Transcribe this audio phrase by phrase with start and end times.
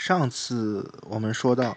[0.00, 1.76] 上次我们说到，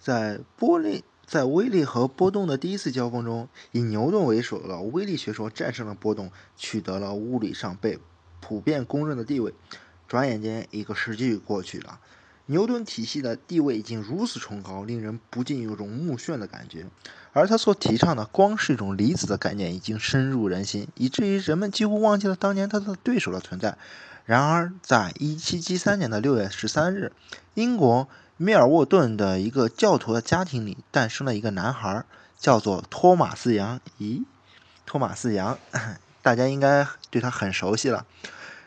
[0.00, 8.00] 在波力在微力和波动的第一次交锋中，以牛顿为首的微力学说战胜了波动，取得了物理上被
[8.40, 9.54] 普遍公认的地位。
[10.08, 12.00] 转眼间，一个世纪过去了，
[12.46, 16.86] 牛顿体系的地位已经如此崇高，令人不禁有种目眩的感觉。
[17.32, 23.78] 而他所提倡的光是一种离子的概念，已经深入人心，以至于人们几乎忘记了当年他的对手的存在。
[24.26, 27.12] 然而，在1773年的6月13日，
[27.54, 32.04] 英国密尔沃顿的一个教徒的家庭里诞生了一个男孩，
[32.36, 33.80] 叫做托马斯·杨。
[34.00, 34.24] 咦，
[34.84, 35.56] 托马斯·杨，
[36.22, 38.04] 大家应该对他很熟悉了。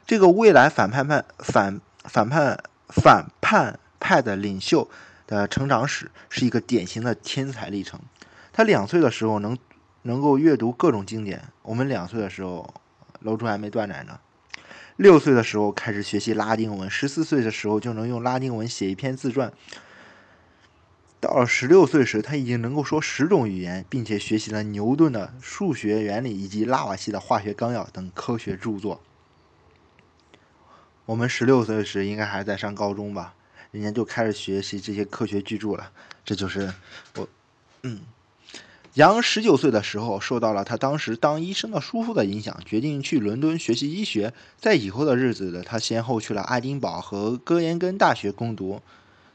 [0.08, 4.89] 这个未来反叛派、反反叛、反叛派的领袖
[5.28, 8.00] 的成长史，是一个典型的天才历程。
[8.53, 9.58] 他两岁的时候能
[10.03, 12.73] 能够阅读各种经典，我们两岁的时候，
[13.20, 14.17] 楼主还没断奶呢。
[14.99, 19.53] 六岁的时候开始学习拉丁文，十四岁的时候就能用拉丁文写一篇自传。
[21.22, 29.00] 到了十六岁时，他已经能够说十种语言，并且学习了牛顿的数学原理以及拉瓦锡的化学纲要等科学著作。
[31.06, 33.36] 我们十六岁时应该还在上高中吧？
[33.72, 35.94] 人家就开始学习这些科学巨著了。
[36.25, 36.73] 这就是
[37.16, 37.25] 我，
[37.84, 38.02] 嗯。
[39.00, 44.33] 杨十九岁的时候，受到了他当时当医生的叔父的影响，决定去伦敦学习医学。
[44.59, 48.81] 在以后的日子的，他先后去了爱丁堡和哥廷根大学攻读，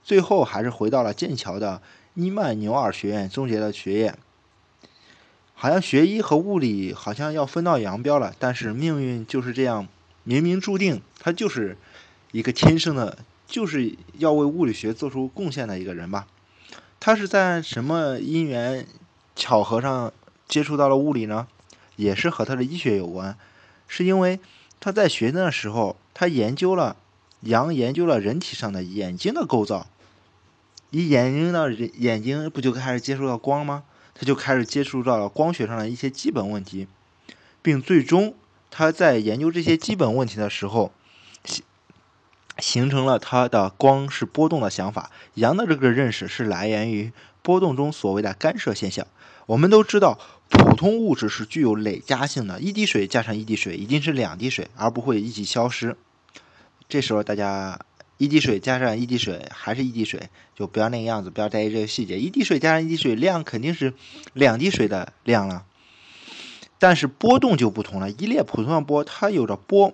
[0.02, 1.80] 最后还是回到了剑桥的
[2.12, 4.14] 伊曼纽尔学院终结了学业。
[5.54, 9.88] 好像学医和物理好像要分道扬镳了，但是命运就是这样，
[10.26, 11.78] 冥冥注定，他就是
[12.32, 16.26] 一个天生的，就是要为物理学做出贡献的一个人吧。
[17.00, 18.86] 他是在什么因缘？
[19.36, 20.12] 巧合上
[20.46, 21.48] 接触到了物理呢，
[21.96, 23.36] 也是和他的医学有关，
[23.88, 24.40] 是因为
[24.80, 26.96] 他在学的时候，他研究了
[27.40, 29.86] 杨研究了人体上的眼睛的构造，
[30.90, 33.84] 一眼睛的眼睛不就开始接触到光吗？
[34.14, 36.86] 他就开始接触到了光学上的一些基本问题，
[37.60, 38.34] 并最终
[38.70, 40.92] 他在研究这些基本问题的时候，
[41.44, 41.64] 形
[42.58, 45.10] 形成了他的光是波动的想法。
[45.34, 47.12] 杨的这个认识是来源于
[47.42, 49.04] 波动中所谓的干涉现象。
[49.46, 50.18] 我们都知道，
[50.48, 55.96] 普通物质是具有累加性的，一滴水加上一滴水一定是两滴水，而不会一起消失。
[56.88, 57.80] 这时候大家
[58.16, 62.18] 一滴水加上一滴水还是一滴水，就不要那个样子，不要在意这个细节。
[62.18, 63.92] 一滴水加上一滴水，量肯定是
[64.32, 65.64] 两滴水的量了。
[66.78, 69.92] 但是波动就不同了，一列普通的波，它有着波，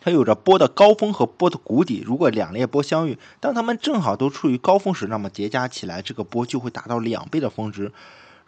[0.00, 2.02] 它有着波的高峰和波的谷底。
[2.04, 7.92] 如果两列波相遇，当它们正好都处于高峰时，那么叠加起来，这个波就会达到两倍的峰值。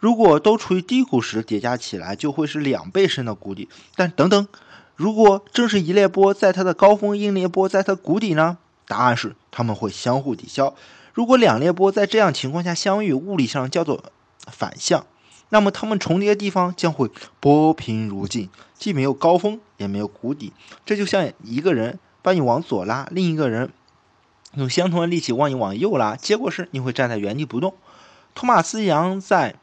[0.03, 3.69] 如果都处于低谷时，叠加起来就会是两倍深的谷底。
[3.95, 4.49] 但等等，
[4.97, 8.59] 如果正是一列波在它的高峰，另一列波在它谷底呢？
[8.89, 10.75] 答案是它们会相互抵消。
[11.15, 14.03] 如果两列波在这样情况下相遇，物理上叫做
[14.51, 15.07] 反向，
[15.51, 17.09] 那么它们重叠的地方将会
[17.39, 20.53] 波平如镜，既没有高峰，也没有谷底。
[20.85, 23.71] 这就像一个人把你往左拉，另一个人
[24.57, 27.75] 用相同的力气往你往右拉，结果是你会站在原地不动。
[28.35, 29.55] 托马斯·杨在。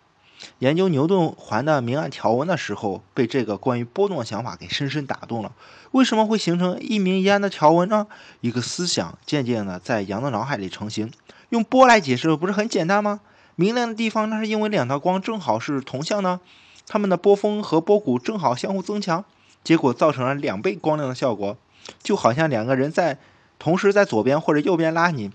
[0.59, 5.51] 研究牛顿环的明暗条纹的时候，被这个关于波动的想法给深深打动了。
[5.91, 8.07] 为什么会形成一明一暗的条纹呢？
[8.41, 11.11] 一个思想渐渐的在杨的脑海里成型。
[11.49, 13.21] 用波来解释不是很简单吗？
[13.55, 16.39] 明亮的地方，那是因为两道光正好是同向呢，
[16.87, 19.25] 它们的波峰和波谷正好相互增强，
[19.63, 21.57] 结果造成了两倍光亮的效果，
[22.01, 23.17] 就好像两个人在
[23.57, 25.31] 同时在左边或者右边拉你。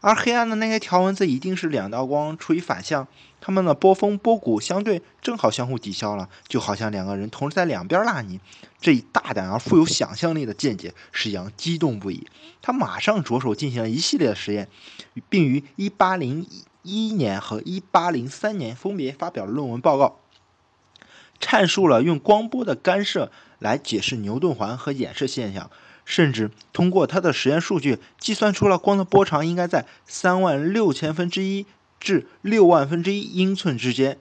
[0.00, 3.06] 而黑暗的那些条纹则一定是两道光处于反向，
[3.40, 8.40] 它们的波峰波谷相对正好相互抵消了，就好像两个人同时在两边拉你。
[8.80, 12.26] 这一大胆而富有想象力的见解使杨激动不已，
[12.62, 14.68] 他马上着手进行了一系列的实验，
[15.28, 16.46] 并于1801
[17.14, 20.18] 年和1803年分别发表了论文报告，
[21.38, 25.70] 阐述了用光波的干涉来解释牛顿环和衍射现象。
[26.10, 31.66] 甚至通过他的实验数据计算出了光的波长应该在三万六千分之一
[32.00, 34.18] 至六万分之一英寸之间。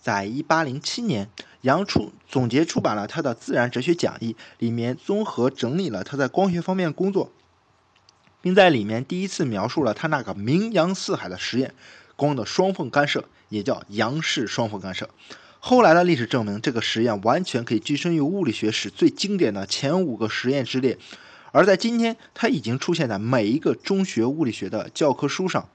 [0.00, 1.28] 在一八零七年，
[1.60, 7.30] 杨出总结出版了他的《自然哲学讲义》，里面综合整理了他在光学方面工作，
[8.40, 11.74] 并在里面第一次描述了他那个名扬四海的实验——
[12.16, 15.10] 光的双缝干涉，也叫杨氏双缝干涉。
[15.60, 20.98] 后来的历史证明，这个实验完全可以跻身于物理学史最经典的前五个实验之列。
[21.50, 25.68] 而在今天，它已经出现在每一个中学物理学的教科书上。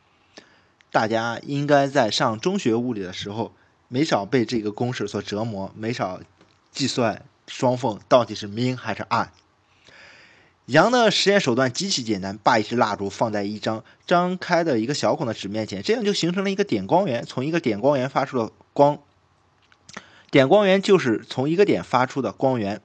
[0.91, 3.53] 大家应该在上中学物理的时候，
[3.87, 6.21] 没少被这个公式所折磨，没少
[6.71, 9.31] 计算双缝到底是明还是暗。
[10.67, 17.25] 杨的实验手段极其简单，把一支蜡烛放在一张张开的一个小孔的纸面前，这样就形成了一个点光源。
[17.25, 18.99] 从一个点光源发出的光，
[20.33, 22.81] 点光源就是从一个点发出的光源。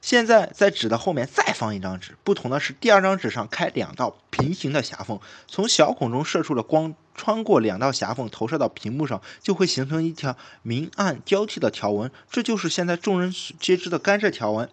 [0.00, 5.18] 现在在纸的后面再放一张纸，不同的是，第二张纸上开两道平行的狭缝，
[5.48, 12.08] 从小孔中射出的光穿过两道狭缝，投射到屏幕上，就会形成一条明暗交替的条纹。
[12.30, 14.70] 这就是现在众人皆知的干涉条纹。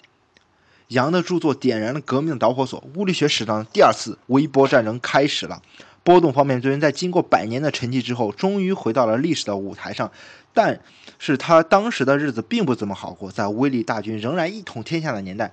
[0.90, 5.64] 杨的著作点燃了革命导火索，物理学史上的第二次微波战争开始了。
[6.08, 10.10] 波动方面最人在经过百年的沉寂之后，终于回到了历史的舞台上。
[10.54, 10.80] 但
[11.20, 15.52] 是他当时的日子并不怎么好过，在威力大军仍然一统天下的年代，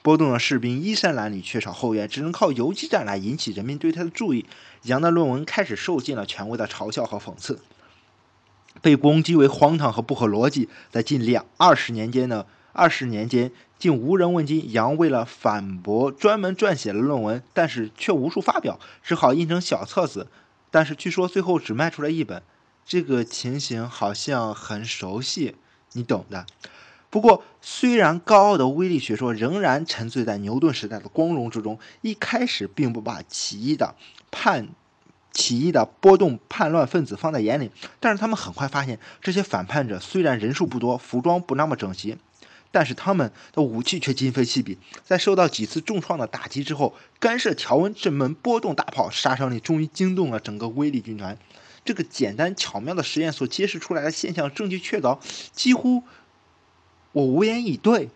[0.00, 4.46] 波动的士兵衣衫褴褛，缺少后援，只能靠游击战来引起人民对他的注意。
[4.84, 7.58] 杨的论文开始受尽了权威的嘲笑和讽刺，
[8.80, 10.68] 被攻击为荒唐和不合逻辑。
[10.92, 14.72] 在近两二十年间呢，二十年间竟无人问津。
[14.72, 20.28] 杨为了反驳，专门撰写了论文，但是却无处发表，只好印成小册子。
[20.70, 22.42] 但是据说最后只卖出了一本。
[22.84, 25.56] 这个情形好像很熟悉，
[25.92, 26.46] 你懂的。
[27.10, 33.94] 不过，虽然高傲的微力学说仍然沉醉在牛顿时代的光荣之中，一开始并不把起义的
[34.30, 34.68] 叛、
[35.32, 37.70] 起义的波动叛乱分子放在眼里。
[38.00, 42.16] 但是他们很快发现，这些反叛者虽然人数不多，服装不那么整齐，
[42.70, 44.78] 但是他们的武器却今非昔比。
[45.04, 51.38] 在受到几次重创的打击之后，干涉条纹这门波动大炮杀伤力终于惊动了整个威力军团。
[51.84, 55.18] 这个简单巧妙的实验所揭示出来的现象证据确凿，
[55.52, 56.02] 几乎
[57.12, 58.10] 我无言以对。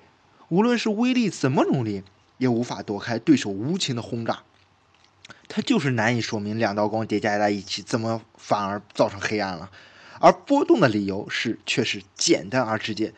[0.49, 2.02] 无论是威力怎么努力，
[2.37, 4.43] 也无法躲开对手无情的轰炸。
[5.48, 9.70] 他就是难以说明两道光叠加在一起，怎么反而造成黑暗了。
[10.20, 13.14] 而波动的理由是，却是简单而直接。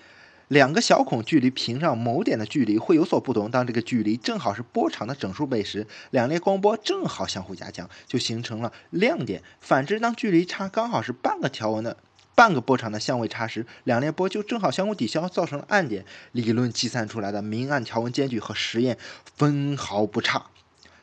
[0.54, 3.50] 两个小孔距离屏上某点的距离会有所不同。
[3.50, 9.42] 当这个距离正好是波长的整数倍时，两列光波正好相互加强，就形成了亮点。
[9.60, 11.96] 反之，当距离差刚好是半个条纹的
[12.36, 16.06] 半个波长的相位差时，两列波就正好相互抵消，造成了暗点。
[16.30, 18.96] 理论计算出来的明暗条纹间距和实验
[19.34, 20.46] 分毫不差。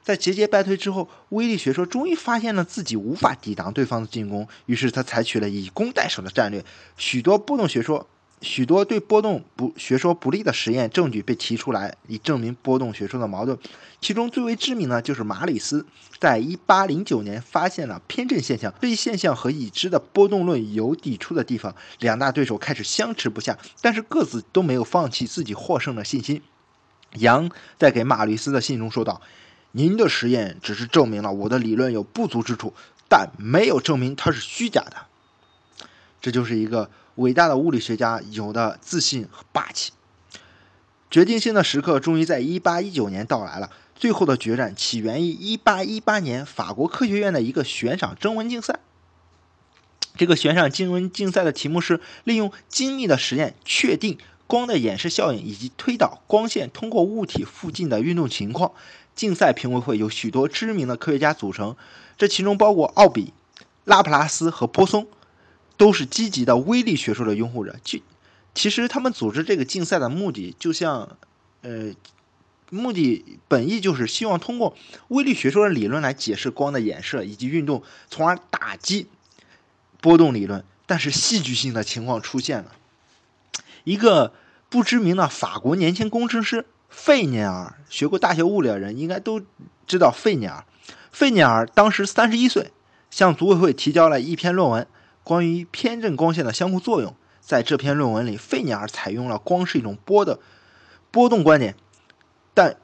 [0.02, 6.64] 在节节败退之后，威力学说终于发现了自己无法抵挡对方的进攻，于是他采取了以攻代守的战略。
[6.96, 8.08] 许多波动学说。
[8.42, 13.58] 许多对波动不学说不利的实验证据被提出来，以证明波动学说的矛盾。
[14.02, 15.86] 其中最为知名的就是马里斯
[16.18, 21.76] 在1809年发现了偏振现象，这一现象和已知的波动论有抵触的地方。
[22.00, 26.42] 两大对手开始相持不下，但是各自都没有放弃自己获胜的信心。
[27.18, 29.22] 杨在给马里斯的信中说道
[29.74, 32.74] ：“您的实验只是证明了我的理论有不足之处，
[33.08, 34.96] 但没有证明它是虚假的。”
[36.20, 36.90] 这就是一个。
[37.22, 39.94] 伟大的物理学家有的自信和霸气。
[41.10, 43.70] 决定性的时刻终于在1819年到来了。
[43.96, 48.80] 最后的决战起源于1818年法国科学院的一个悬赏征文竞赛。
[50.16, 54.18] 这个悬赏征文竞赛的题目是利用精密的实验确定
[54.48, 58.72] 光的衍射效应，以及推导光线通过物体附近的运动情况。
[59.14, 61.76] 竞赛评委会有许多知名的科学家组成，
[62.18, 63.34] 这其中包括奥比、
[63.86, 65.06] 拉普拉斯和波松。
[65.82, 67.76] 都是积极的微力学说的拥护者。
[67.84, 68.04] 其
[68.54, 71.18] 其实他们组织这个竞赛的目的，就像，
[71.64, 71.92] 呃，
[72.70, 79.08] 目的本意就是希望通过微力学说的理论来解释光的衍射以及运动，从而打击
[80.02, 80.64] 波动理论。
[80.86, 82.76] 但是戏剧性的情况出现了，
[83.84, 84.34] 一个
[84.70, 89.42] 不知名的法国年轻工程师费涅尔，学过大学物理的人应该都
[89.88, 90.64] 知道费涅尔。
[91.12, 92.72] 费涅尔当时三十一岁，
[93.10, 94.86] 向组委会提交了一篇论文。
[95.24, 100.40] 关于偏振光线的相互作用，在这篇论文里，费涅尔采用了光是一种波的
[101.12, 101.76] 波动观点，
[102.54, 102.78] 但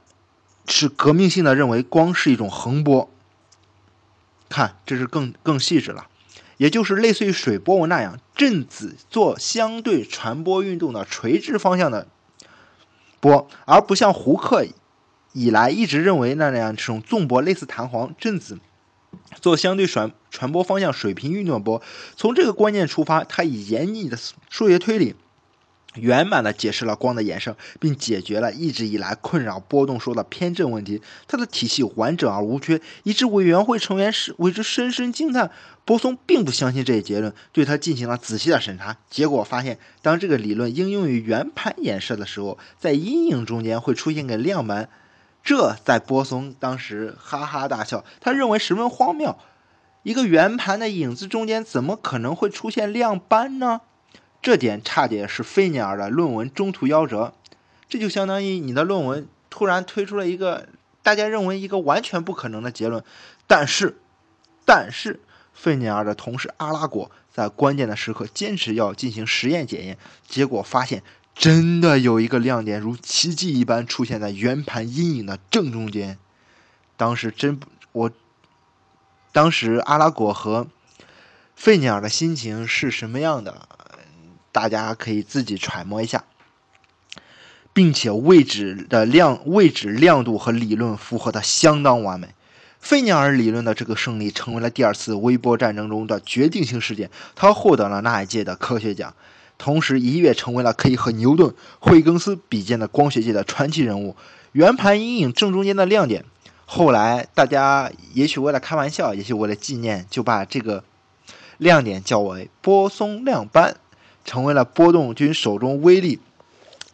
[0.68, 3.10] 是革命性的认为光是一种横波。
[4.50, 6.08] 看，这是更更细致了，
[6.58, 12.08] 也就是类似于水波纹那样，振子做相对传播运动的垂直方向的
[13.20, 14.66] 波，而不像胡克
[15.34, 18.60] 以来一直认为那样这种纵波，类似弹簧振子。
[19.42, 21.82] 做相对传传播方向水平运动波，
[22.16, 24.18] 从这个观念出发，他以严密的
[24.50, 25.16] 数学推理，
[25.96, 31.02] 圆满的解释了光的衍射，并解决了一直以来困扰波动说的偏振问题。
[31.28, 35.52] 他的体系完整而无缺，以致委员会成员是为之深深惊叹。
[35.86, 44.90] 波松并不相信这一结论，对他进行了仔细的审查，结果发现，当这个理论应用于圆盘衍射的时候，在阴影中间会出现个亮斑。
[45.48, 49.38] 这在波松当时哈哈大笑，他认为十分荒谬。
[50.04, 53.80] 一个圆盘的影子中间怎么可能会出现亮斑呢？
[54.42, 57.34] 这点差点使费涅尔的论文中途夭折。
[57.88, 60.68] 这就相当于你的论文突然推出了一个
[61.02, 63.02] 大家认为一个完全不可能的结论，
[63.48, 64.02] 但是，
[64.66, 65.22] 但是
[65.54, 71.04] 费尼尔的同事阿拉果在关键的时刻坚持要进行实验检验，结果发现
[71.38, 76.18] 真的有一个亮点如奇迹一般出现在圆盘阴影的正中间。
[76.96, 77.60] 当时真
[77.92, 78.12] 我，
[79.32, 80.68] 当时阿拉果和
[81.56, 83.68] 费尼尔的心情是什么样的？
[84.52, 86.24] 大家可以自己揣摩一下。
[87.74, 92.30] 并且位置的亮位置亮度和理论符合的相当完美。
[92.80, 99.14] 费尼尔理论的这个胜利成为了第二次微波战争中的决定性事件，他获得了那一届的科学奖，
[99.58, 104.16] 同时一跃成为了可以和牛顿、惠更斯比肩的光学界的传奇人物。
[104.52, 106.26] 圆盘阴影正中间的亮点，
[106.66, 110.84] 后来大家也许为了开玩笑，也许为了纪念，就把这个
[111.58, 113.78] 亮点叫为波松亮斑，
[114.26, 116.20] 成为了波动军手中威力。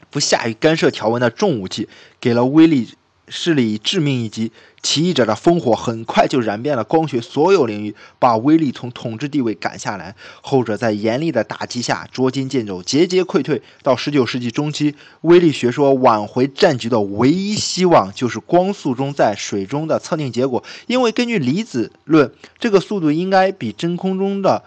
[0.10, 1.90] 不下于干涉条纹的重武器，
[2.20, 2.94] 给了威力
[3.28, 4.52] 势力致命一击。
[4.82, 10.14] 奇异者的烽火很快就燃遍了光学所有领域，把威力从统治地位赶下来。
[10.42, 13.62] 后者在严厉的打击下捉襟见肘，节节溃退。
[13.82, 24.64] 到十九世纪中期，威力学说挽回战局的唯一希望就是光速中在水中的测定结果，因为根据离子论，这个速度应该比真空中的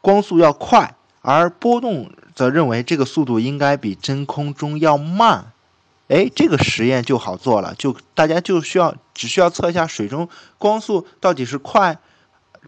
[0.00, 2.10] 光速要快，而波动。
[2.32, 5.52] 则认为这个速度应该比真空中要慢，
[6.10, 11.98] 哎，这个实验就好做了，就大家就需要只需要测一下水中光速到底是快，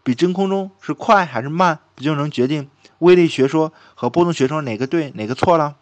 [0.04, 2.70] 比真空中是快还是慢，不就能决定
[3.00, 5.74] 微力学说和波动学说哪个对哪个错了？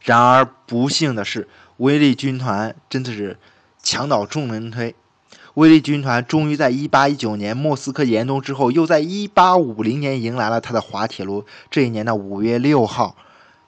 [0.00, 3.38] 然而不幸的是，微力军团真的是
[3.80, 4.96] 墙倒众人推。
[5.54, 11.44] 威力军团终于在1819年莫斯科严冬之后，又在1850年迎来了他的滑铁卢。
[11.70, 13.16] 这一年的5月6号，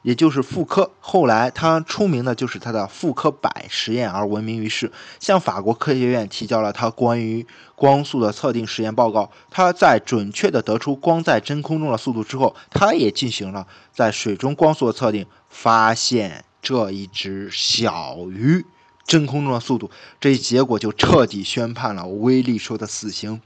[0.04, 0.92] 也就是妇科。
[1.00, 7.44] 后来他出名的就是他的妇科百实验而闻名于世，向法国科学院提交了他关于
[7.74, 9.32] 光速的测定实验报告。
[9.50, 18.64] 他在准确的得出光在真空中的速度之后，他也进行了在水中光速的测定，发现这一只小鱼。
[19.06, 23.42] 真空中的速度，这一结果就彻底宣判了威利说的死刑。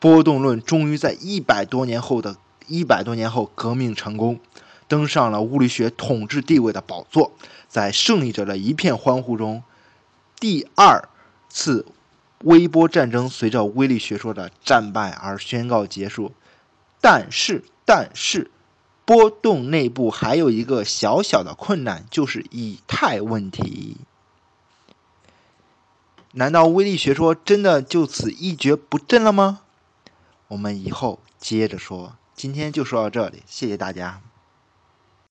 [0.00, 2.36] 波动论终于在一百多年后的
[2.66, 4.40] 一百多年后革命成功，
[4.88, 7.32] 登上了物理学统治地位的宝座。
[7.68, 9.62] 在胜利者的一片欢呼中，
[10.38, 11.08] 第二
[11.48, 11.84] 次
[12.44, 16.32] 微波战争随着微力学说的战败而宣告结束。
[17.00, 18.50] 但是，但是，
[19.04, 23.96] 波动内部还有一个小小的困难，就是以太问题。
[26.32, 29.60] 难道威力学说真的就此一蹶不振了吗？
[30.48, 32.16] 我们以后接着说。
[32.34, 34.20] 今天就说到这里，谢谢大家。